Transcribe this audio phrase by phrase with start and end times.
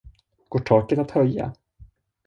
[0.49, 1.53] Går taket att höja?